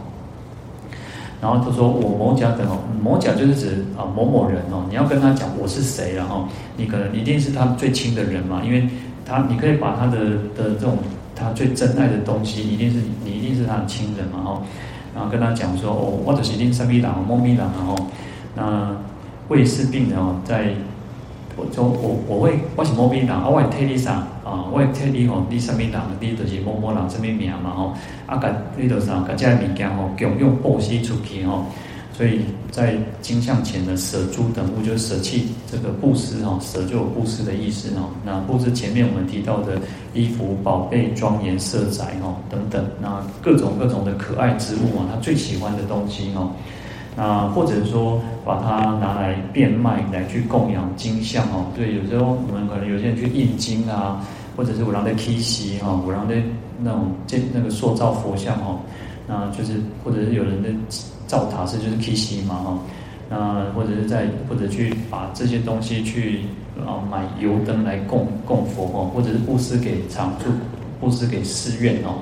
[1.45, 8.89] 然后他说：“我某甲等哦，某甲就是指啊某某人哦，你要跟他讲我是谁，然后你可能一定是他最亲的人嘛，因为
[9.27, 10.19] 他你可以把他的
[10.57, 10.97] 的这种
[11.37, 14.63] 他最珍爱的东西，一定是你一定是他的亲人嘛哦，
[15.15, 17.95] 然后跟他讲说哦，我就是恁什么人，某咪人然后
[18.57, 18.97] 那。”
[19.49, 20.73] 为是病人哦，在
[21.55, 24.69] 我说我我会我是某某人啊，我会替你啥啊？
[24.71, 26.01] 我会替你吼，你什么人？
[26.21, 27.95] 你就是某某人什么名嘛吼？
[28.27, 29.25] 啊，甲你着啥？
[29.27, 31.65] 甲这些物件吼，共用布施出去吼。
[32.17, 38.09] 所以在经像前的舍诸等物，就是舍弃这个布施哈，舍就有布施的意思哈。
[38.25, 39.81] 那布施前面我们提到的
[40.13, 46.49] 衣服、宝贝、庄严、色宅哈等等，那各种各种的可爱之物啊，他最喜欢的东西哈。
[47.17, 51.67] 那或者说把它拿来变卖，来去供养金像哦。
[51.75, 54.21] 对，有时候我们可能有些人去印经啊，
[54.57, 56.43] 或者是我让在起玺哈，我让在
[56.81, 58.81] 那种建那个塑造佛像哦，
[59.29, 60.69] 那就是或者是有人的
[61.27, 62.79] 造塔是就是起玺嘛哈，
[63.31, 66.41] 那或者是在或者去把这些东西去
[66.85, 70.47] 啊买油灯来供供佛哦，或者是布施给常住，
[71.01, 72.19] 布施给寺院哦。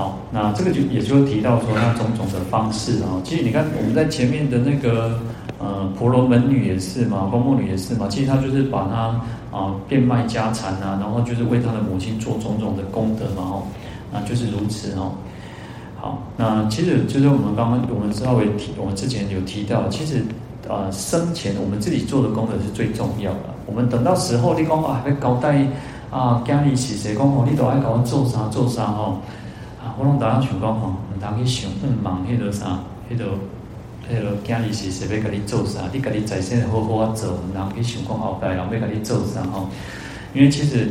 [0.00, 3.20] 好，那这个就也就提到说那种种的方式啊。
[3.22, 5.20] 其实你看我们在前面的那个
[5.58, 8.08] 呃婆罗门女也是嘛，公母女也是嘛。
[8.08, 9.20] 其实她就是把她
[9.54, 13.66] 啊变卖家产啊，然后就是为她的母亲做种种的功德嘛吼，
[14.10, 15.12] 那就是如此哦。
[15.98, 20.24] 好，那其实就是我们刚刚我们稍微提，我们之前有提到，其实
[20.66, 23.52] 呃生前我们自己做的功德是最重要的。
[23.66, 25.62] 我们等到时候你讲啊，要交代
[26.10, 29.20] 啊家里是谁讲哦，你都爱搞做啥做啥吼。
[30.00, 32.80] 我拢大家想讲吼，唔通去想，嗯，忙迄个啥，
[33.12, 33.24] 迄个
[34.08, 35.80] 迄个今日是谁要甲你做啥？
[35.92, 39.68] 你甲你在身好好啊做，唔通去想讲后代人要甲你做啥吼？
[40.32, 40.88] 因为其实，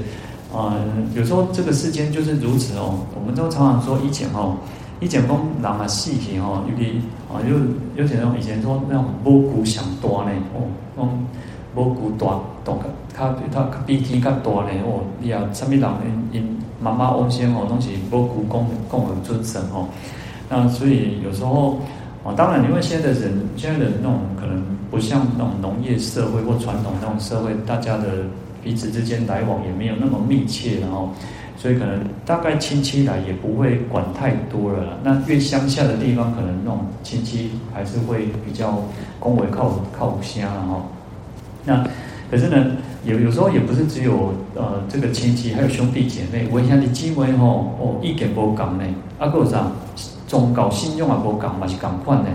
[0.54, 0.76] 呃，
[1.16, 3.00] 有时候这个世间就是如此哦。
[3.20, 4.58] 我们都常常说以前吼，
[5.00, 7.00] 以前讲人啊死去吼，有啲
[7.34, 7.58] 啊有
[8.04, 11.28] 有些种以前说那种无骨上大呢，哦，讲
[11.74, 12.74] 无骨大，大
[13.18, 15.82] 较较较比天较大呢，哦，你啊啥物人
[16.32, 16.60] 因因。
[16.82, 19.88] 妈妈翁先哦，东西不古供供而尊神哦，
[20.50, 21.78] 那所以有时候
[22.24, 28.24] 哦，当然因为现在的人，现在的那种可能不像那种农业社会或传统那种社会，大家的
[28.64, 31.10] 彼此之间来往也没有那么密切，然后
[31.58, 34.98] 所以可能大概亲戚来也不会管太多了。
[35.04, 38.82] 那越乡下的地方，可能那种亲戚还是会比较
[39.20, 40.82] 恭维靠靠乡然后
[41.64, 41.86] 那
[42.30, 42.78] 可是呢？
[43.06, 46.48] 有有时候也不是只有呃这个亲戚，还有兄弟姐妹。
[46.52, 48.84] 我想你机会吼哦，意见不讲呢。
[49.18, 49.72] 啊，个啥
[50.28, 52.30] 宗教信仰也不讲嘛，是同款呢。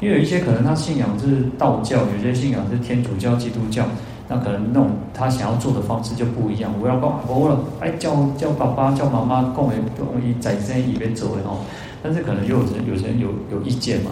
[0.00, 3.84] 因为有一些可能他信仰是道教，有些信仰是天主教、基督教，
[4.28, 6.70] 那可能那种他想要做的方式就不一样。
[6.80, 11.58] 我要讲，我了哎叫叫爸爸叫妈妈共为容易在身以为走的哦。
[12.02, 14.10] 但是可能又有人有人有有意见嘛。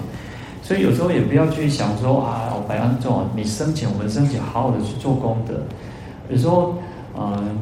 [0.63, 5.55] 所以有时候也不要去想说啊，我白安做，你生前我们生前好好的去做功德。
[6.31, 6.75] 有时候，
[7.19, 7.57] 嗯，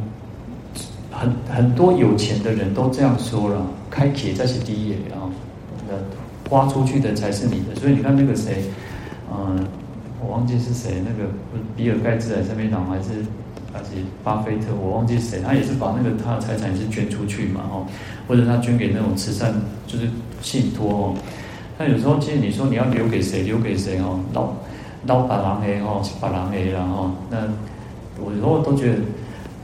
[1.12, 5.22] 很很多有钱的人都这样说了，开铁才是第一啊，
[5.88, 5.94] 那
[6.50, 7.76] 花出去的才是你的。
[7.80, 8.64] 所以你看那个谁，
[9.30, 9.64] 嗯，
[10.20, 11.30] 我忘记是谁，那个
[11.76, 13.24] 比尔盖茨还是什么党，还是
[13.72, 13.90] 还是
[14.24, 17.86] 巴菲特，我忘记谁，他也是把那个他的财产也是捐出去嘛，哦，
[18.26, 19.54] 或者他捐给那种慈善，
[19.86, 20.08] 就是
[20.42, 21.14] 信托哦。
[21.78, 24.52] 那有时候其实你说你要留给谁，留给谁哦，老
[25.06, 27.38] 老把郎黑哦，把郎黑然后，那
[28.18, 28.92] 我有时候都觉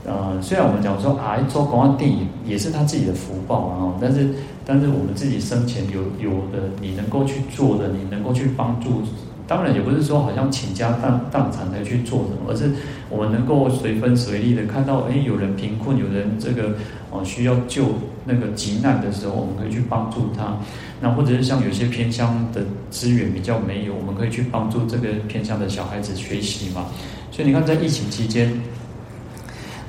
[0.03, 4.29] 得，呃，虽然我们讲说啊，做公安电影也是他自己的福报啊，但是
[4.65, 9.01] 但是我们自己生前有有的你能够去做的，你能够去帮助。
[9.45, 12.71] 当然也不是说好像倾家荡荡产来去做什么，而是
[13.09, 16.75] 我们能够随分随力的看到，哎，有人贫困，有人这个
[17.13, 17.85] 哦需要救
[18.25, 20.57] 那个急难的时候，我们可以去帮助他。
[20.99, 26.87] 那或者是像有些偏乡的资源比较没有，我们可以去帮助这个偏乡的小孩子学习嘛。
[27.31, 28.51] 所以你看，在疫情期间，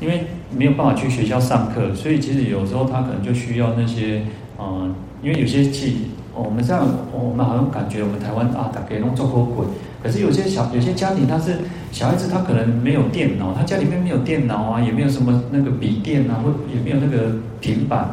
[0.01, 4.23] 因为没有办法去学校上课，所以其实有时候他可能就需要那些
[4.59, 5.95] 嗯，因为有些去。
[6.35, 9.65] 我们这样，我们好像感觉我们台湾啊，大家弄中国鬼。
[10.03, 11.57] 可是有些小有些家庭，他是
[11.93, 18.11] 小孩子，他可能没有电脑，他家里面没有电脑啊，也没有什么那个笔电啊，或也没有那个平板。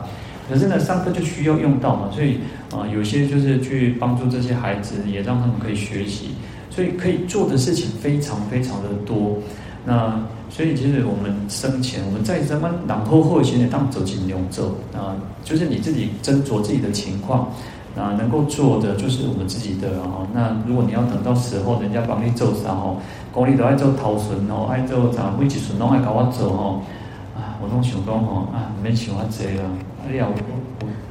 [0.49, 2.37] 可是呢，上课就需要用到嘛，所以
[2.71, 6.29] 啊，有些就是去帮助这些孩子，也让他们可以学习。
[6.69, 9.37] 所以可以做的事情非常非常的多。
[9.83, 10.17] 那
[10.49, 17.51] 所以其实我们生前，我们在什么然后后现在当走进牛走啊，就是你自己斟酌自己的情况。
[17.97, 20.25] 啊，能够做的就是我们自己的哦。
[20.33, 22.95] 那如果你要等到时候人家帮你做啥哦，
[23.33, 26.81] 公里都爱做头顺哦，爱做啥每一顺拢爱搞我做哦。
[27.35, 29.63] 啊，我拢想讲哦，啊，免想遐济啦。
[29.99, 30.33] 啊，你要我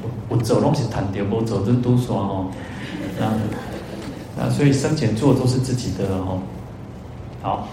[0.01, 2.47] 我我做拢是谈掉，无做就拄煞哦。
[3.19, 3.27] 那
[4.39, 6.39] 那所以生前做都是自己的哦。
[7.43, 7.69] 好，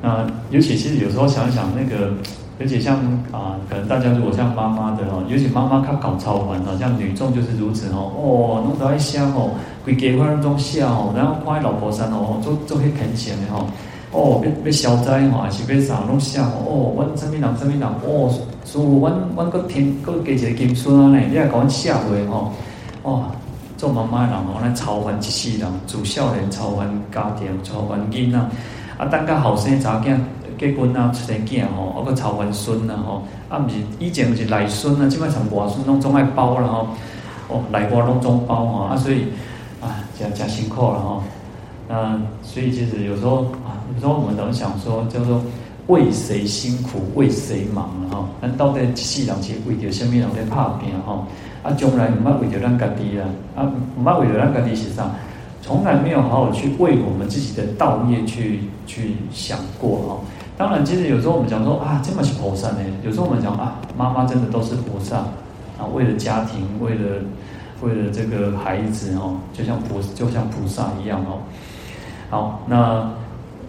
[0.00, 2.12] 那尤其其实有时候想一想那个。
[2.60, 2.96] 而且像
[3.32, 13.66] 啊，可能大家如果像妈妈的哦，尤其妈妈她搞超凡哦，像女众就是如此哦，哦，弄得爱香哦，规家欢那种笑哦，然后看老婆身哦，做做迄恳切的吼，
[14.12, 18.28] 哦，要要消灾吼，还是要啥拢笑哦，阮什么人什么人哦，
[18.64, 22.52] 所以阮阮个添个加一个金孙啊呢，你也搞阮下回吼，
[23.02, 23.24] 哦，
[23.78, 28.38] 做妈妈的人哦，来超凡一世人，做少年超凡家庭，超凡囡仔，
[28.98, 30.18] 啊，等个后生查囝。
[30.60, 36.88] 结婚啊，出生囝吼，包括操完孙呐吼，啊，毋是以前是内孙啊，即摆从外孙拢总爱包了吼，
[37.48, 39.24] 哦，内外拢总包吼，啊，所以
[39.80, 41.22] 啊，真真辛苦了吼。
[41.88, 45.42] 啊所以其实有时候啊，有时候我们总想说，叫做
[45.86, 48.28] 为谁辛苦为谁忙了吼。
[48.42, 51.24] 咱到底一世人是为着什么人在打拼吼？
[51.62, 53.24] 啊，将来毋捌为着咱家己啊，
[53.56, 55.10] 啊，毋捌为着咱家己是啥？
[55.62, 60.24] 从来没有好好去为我们自己的道业去去想过吼。
[60.60, 62.80] 当然，其实有时候我们讲说啊，这么是菩萨呢。
[63.02, 65.16] 有时候我们讲啊，妈妈真的都是菩萨
[65.78, 67.22] 啊，为了家庭，为了
[67.80, 71.40] 为了这个孩子哦，就像菩就像菩萨一样哦。
[72.28, 73.10] 好，那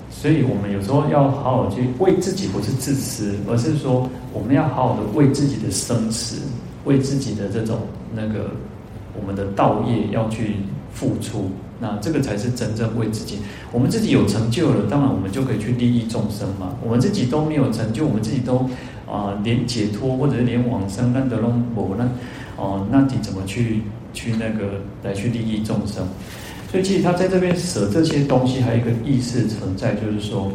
[0.10, 6.42] 所以我们有时候要好好去为自己，不是自私，而是说我们要好好的为自己的生死，
[6.84, 7.78] 为自己的这种
[8.14, 8.52] 那个
[9.18, 10.58] 我们的道业要去
[10.92, 11.50] 付出。
[11.82, 13.40] 那这个才是真正为自己。
[13.72, 16.76] 我们自己有成就了，当然我们就可以去利益众生嘛。
[16.82, 18.70] 我们自己都没有成就，我们自己都
[19.12, 21.36] 啊、连解脱或者是连往生那都
[21.76, 22.08] 无，那
[22.56, 23.82] 哦，那你怎么去
[24.14, 26.06] 去那个来去利益众生？
[26.72, 30.52] 所以其实他在这边舍这些东西，还有一个意识存在，就是说，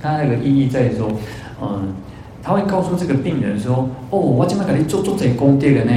[0.00, 1.10] 他那个意义在于说，
[1.60, 1.94] 嗯，
[2.42, 5.92] 他会告诉这个病人说，哦，我今天给你做做这功德的呢。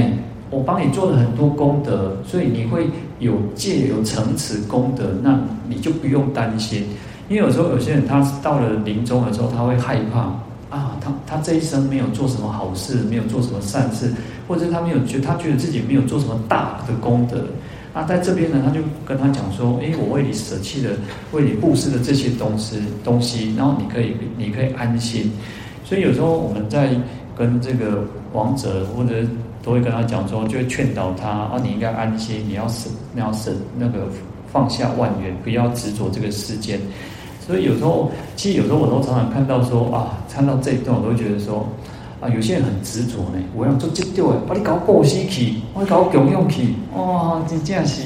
[0.48, 2.86] 我帮你做了很多功德，所以你会
[3.18, 6.84] 有借有承持功德，那你就不用担心。
[7.28, 10.20] 因为有时候有些人他到了临终的时候，他会害怕
[10.70, 14.12] 啊，他他这一生没有做什么好事，没有做什么善事，
[14.46, 17.44] 或者他没有觉他觉得自己没有做什么大的功德。
[17.92, 20.92] 啊，在这边呢，他就跟他讲说，诶，我为你舍弃了，
[21.32, 25.32] 为你布施的这些东西东西，然后你可以你可以安心。
[25.84, 26.90] 所以有时候我们在
[27.36, 29.16] 跟这个亡者或者。
[29.66, 34.06] 都会跟他讲说，就会劝导他啊，你应该安心，你要舍，你要舍那个
[34.52, 36.78] 放下万缘，不要执着这个世间。
[37.44, 41.66] 所以有时候，其实有时候我都常常看到说啊，看到这一段，我都觉得说
[42.20, 48.02] 啊，有些人很执着呢，我要做这对，把你搞过西去，我搞供用去，哇，真正是。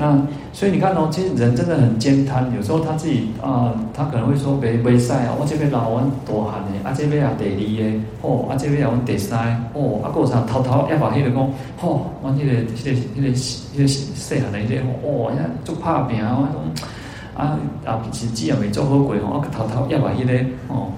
[0.00, 0.16] 那
[0.52, 11.42] 所以你看哦，其实人真的很慳贪，有时候他自己啊、呃，他可能会说没没晒啊，我这边老王多汗的，啊这边也第二个，哦啊这边也我第三，哦啊过啥偷偷要把迄个讲，
[11.82, 20.32] 哦，我迄个迄个迄个迄个细汉的迄个，哦，人家做拍拼啊，我讲啊啊日子也没做好过吼，我偷偷要把迄个，
[20.68, 20.92] 哦，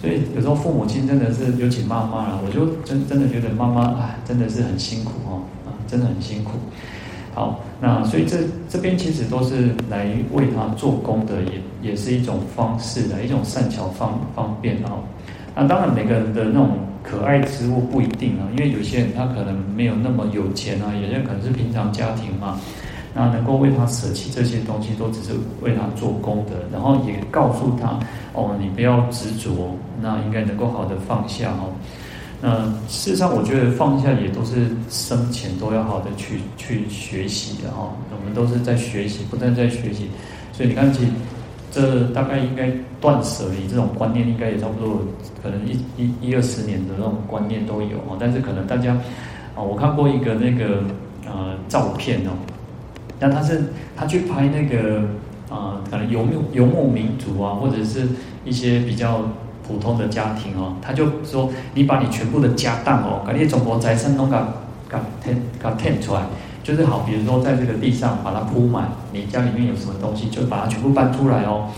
[0.00, 6.52] 所以有时候父母亲真的是，尤其妈妈啦，我就真真的觉得妈妈啊，真的是很辛苦哦，啊，真的很辛苦。
[7.34, 14.98] 好，那所以这这边其实都是来为他做功德，也也是一种方式的一种善巧方方便哦。
[15.54, 16.70] 那当然每个人的那种
[17.02, 22.58] 可爱之物不一定啊，因为有些人他可能没有那么有钱啊，有些可能是平常家庭嘛，
[23.14, 27.98] 那能够为他舍弃这些东西，都只是为他做功德，然后也告诉他
[28.32, 31.70] 哦，你不要执着，那应该能够好的放下哦。
[32.42, 37.92] 那事实上，我觉得放下也都是生前都要好的去去学习的哈。
[38.10, 40.08] 我们都是在学习，不断在学习。
[40.54, 41.10] 所以你看，其实
[41.70, 45.02] 这大概应该断舍离这种观念，应该也差不多，
[45.42, 48.16] 可能一一一二十年的那种观念都有啊。
[48.18, 48.94] 但是可能大家
[49.54, 50.82] 啊，我看过一个那个
[51.26, 52.30] 呃照片哦，
[53.18, 53.64] 那他是
[53.94, 55.00] 他去拍那个
[55.50, 58.08] 啊、呃，可能游牧游牧民族啊，或者是
[58.46, 59.28] 一些比较。
[59.70, 64.36] 普通的家庭哦，他就说：“你把你全部的家当哦，把你总国财产都给
[64.88, 66.22] 给填给填出来，
[66.64, 71.68] 就是好，比如说在这个地上把它铺满，你家里面有什么东西，就把它全部搬出来哦。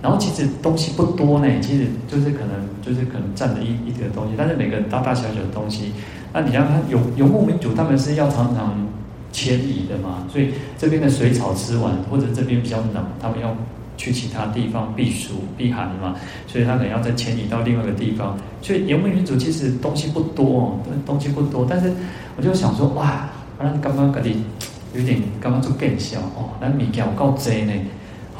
[0.00, 5.92] 然后其实东西不多呢，其实就是可能就是可能占了一一个东西，但是每个大大小小的东西，
[6.32, 8.86] 那你像他游游牧民族，他们是要常常
[9.32, 13.54] 迁移的嘛，所以这边的水草吃完，或者这边比较冷，他们要。”
[14.02, 16.16] 去其他地方避暑避寒嘛，
[16.48, 18.36] 所以他可能要再迁移到另外一个地方。
[18.60, 21.64] 所以游牧民族其实东西不多哦，东西不多。
[21.70, 21.92] 但是
[22.36, 23.28] 我就想说，哇，
[23.60, 24.34] 咱刚刚嗰啲
[24.96, 27.72] 有点刚刚就变小哦，咱物件有够多呢。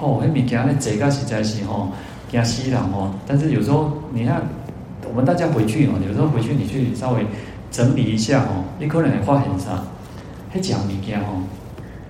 [0.00, 1.92] 哦，那物件咧济个实在是吼
[2.28, 3.14] 惊死人哦。
[3.24, 4.42] 但是有时候你看，
[5.08, 7.24] 我们大家回去哦，有时候回去你去稍微
[7.70, 9.80] 整理一下哦，你可能会发现啥，
[10.52, 11.40] 迄讲物件哦。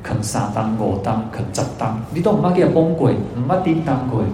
[0.03, 4.25] 啃三当五当啃十当，你都唔怕给它崩溃，唔怕叮当鬼。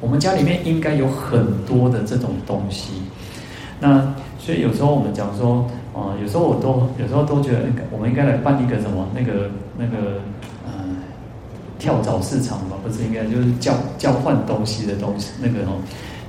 [0.00, 2.92] 我们家里面应该有很多的这种东西。
[3.80, 7.60] 那所以有时候我们讲说，啊、呃，有时候我都有时候都觉得，
[7.90, 10.20] 我们应该来办一个什么那个那个、
[10.66, 10.72] 呃、
[11.78, 12.76] 跳蚤市场吧？
[12.84, 15.80] 不是应该就是交交换东西的东西那个哦，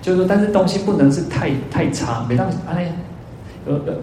[0.02, 2.26] 就是说，但是东西不能是太太差。
[2.28, 2.92] 每当哎，
[3.66, 3.94] 呃呃，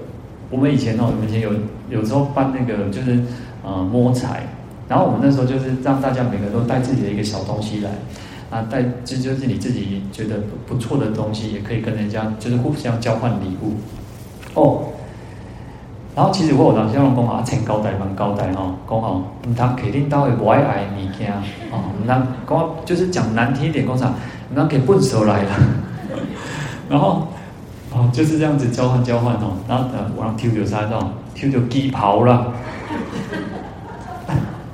[0.51, 1.51] 我们以前哦，我们以前有
[1.89, 3.19] 有时候办那个就是
[3.65, 4.47] 呃摸彩。
[4.87, 7.91] 然后我们那时候就是让大家每个人都带自己的一个小东西来，
[8.51, 13.75] 啊，带这就是你自己觉得不错的东西，也可以跟人家就是互相交换礼物。
[14.53, 14.83] 哦，
[16.15, 21.33] 然后其实我有当时讲啊，请交代蛮高代哈，讲好，唔通肯定到会不爱爱物件，
[21.73, 24.13] 哦，唔通讲就是讲难听一点，讲啥，
[24.53, 25.51] 唔通给笨手来了。
[26.91, 27.27] 然后
[27.93, 32.53] 哦就是这样子交换交换哦，然后呃，我让抽到啥种，抽到旗袍了。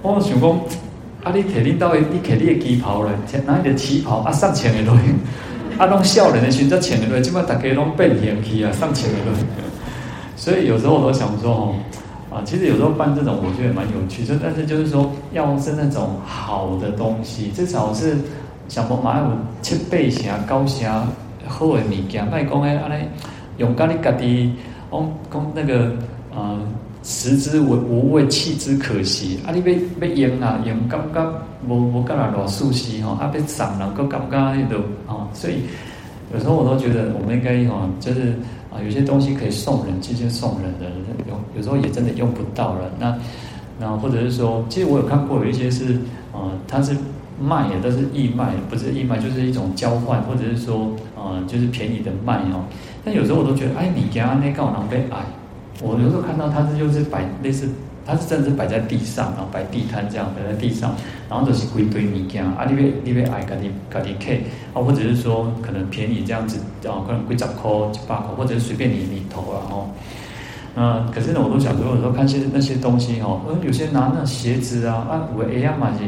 [0.03, 0.51] 我想讲，
[1.23, 3.13] 啊，你摕恁兜的，你摕你的旗袍来，
[3.47, 5.13] 拿你的旗袍啊，上千个落去，
[5.79, 9.45] 啊，拢少年的时阵才穿的落去，即摆大家拢变贤去啊，上千个落去。
[10.37, 11.75] 所以有时候我都想说，哦，
[12.31, 14.25] 啊，其实有时候办这种，我觉得蛮有趣。
[14.25, 18.17] 就但是就是说，要是那种好的东西，至少是
[18.69, 19.27] 想说买有
[19.61, 20.91] 七八成、高成
[21.47, 23.05] 好的物件，卖讲诶，安尼
[23.59, 24.55] 用家己家己，
[24.91, 25.93] 讲讲那个，
[26.35, 26.57] 啊、
[27.03, 29.39] 食之无无味，弃之可惜。
[29.47, 31.33] 啊，你要要用啊，用感觉
[31.67, 34.77] 无无干那偌舒适吼，啊，要送人个感觉迄度
[35.07, 35.63] 啊，所以
[36.33, 38.35] 有时候我都觉得，我们应该吼，就是
[38.71, 40.87] 啊，有些东西可以送人，直接送人的，
[41.27, 42.91] 有有时候也真的用不到了。
[42.99, 43.17] 那
[43.79, 45.95] 那或者是说，其实我有看过有一些是
[46.33, 46.95] 啊，它是
[47.41, 52.63] 卖的，都是义卖，不是义卖，就是一种交换，或者是说啊，就是便宜的卖哦。
[53.03, 55.25] 但有时候我都觉得，哎，你家那个人被爱。
[55.83, 57.69] 我有时候看到他是就是摆类似，
[58.05, 60.95] 他是甚至摆在地上，然后摆地摊这样摆在地上，
[61.29, 64.33] 然后就是归堆物件啊，你别你别爱，家己家己客
[64.75, 69.89] 啊，或者是说可能便宜这样子啊，可能几十块、几百块，或者是随便你你投了哦。
[70.75, 76.05] 那可是呢，我都想说，有时候看些那些东西哦，呃，有些拿那鞋子啊，啊，我哎呀嘛是。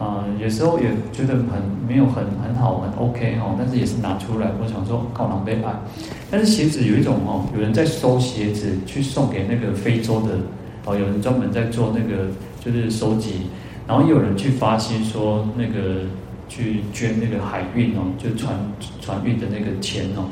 [0.00, 5.74] 啊、呃，有时候也觉得很没有很很好很 OK 哦，但是也是拿出来，我想说靠狼狈爱。
[6.30, 10.38] 但是鞋子有一种哦，有人在收鞋子去送给那个非洲的
[10.86, 12.28] 哦，有人专门在做那个
[12.64, 13.42] 就是收集，
[13.86, 16.00] 然后也有人去发心说那个
[16.48, 18.54] 去捐那个海运哦，就船
[19.02, 20.24] 船运的那个钱哦。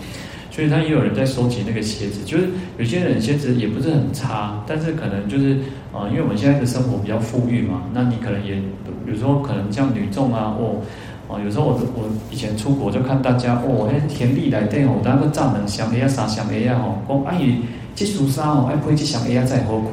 [0.51, 2.49] 所以他也有人在收集那个鞋子，就是
[2.79, 5.53] 有些人鞋子也不是很差，但是可能就是
[5.93, 8.61] 啊、呃，因为我们现在的生活比较富裕嘛，那你可能也
[9.09, 10.81] 有时候可能像女众啊，哦，
[11.29, 17.63] 啊，有时候我我以前出国就看大家哦，那田地来电哦，那个帐篷箱哎呀啥箱哎呀哦，讲阿姨
[17.95, 19.93] 这束衫哦，爱配这箱哎呀再好看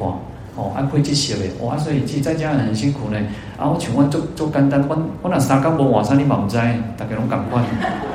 [0.56, 3.18] 哦，爱配这些的哇，所以其实在家人很辛苦呢。
[3.58, 6.56] 啊，我请问做做简单，我我那三更无晚上你嘛唔知，
[6.96, 7.62] 大家拢赶快。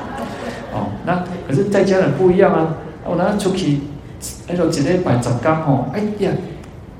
[0.73, 2.75] 哦，那可是在家人不一样啊！
[3.03, 3.81] 我那出去，
[4.47, 6.31] 那时候一礼拜十天吼，哎呀，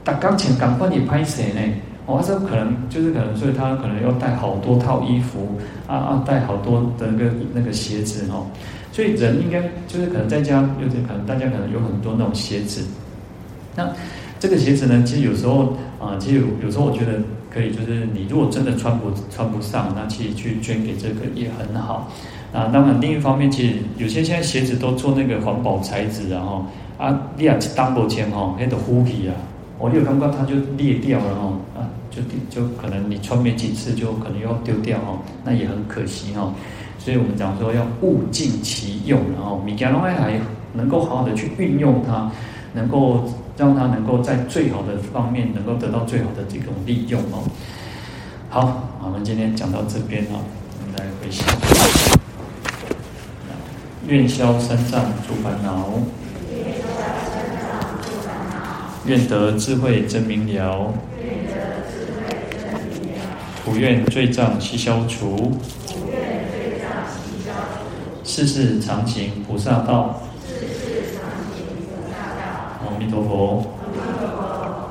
[0.03, 1.61] 逐工穿共款也歹势呢。
[2.05, 8.47] 哦，这可能就是可能，所以他可能要带好多套衣服啊啊，带好多的那个那个鞋子哦。
[8.91, 12.83] 所以人应该就是可能在家，有点可能大家可能有很多那种鞋子。
[13.75, 13.87] 那
[14.39, 17.13] 这个鞋子呢，其实有时候啊，其实有时候我觉得
[17.49, 22.11] 可以，就是你如果真的穿不穿不上，那其实去捐给这个也很好。
[22.51, 26.65] 啊，当然另一方面，其实有些现在鞋子都做那个环保材质，然后
[26.97, 29.31] 啊，你啊 double 肩哈，那个护皮啊，
[29.81, 36.53] 我有刚刚它就裂掉了哈，啊，就就可能你穿没几次就可能要丢掉哈，那也很可惜哈。
[36.99, 40.39] 所以我们讲说要物尽其用，然后米迦龙还
[40.73, 42.31] 能够好好的去运用它，
[42.73, 43.23] 能够
[43.57, 47.43] 让它能够在最好的方面能够得到最好的这种利用哦。
[48.49, 50.45] 好，我们今天讲到这边哦，
[50.79, 51.47] 我们来回想，
[54.07, 55.89] 愿消三障诸烦恼，
[59.05, 60.93] 愿得智慧真明了，
[63.65, 65.59] 普愿罪障悉消除。
[68.23, 71.21] 世世常行菩萨道，世世常
[71.51, 72.41] 行菩萨道。
[72.85, 73.80] 阿弥陀佛。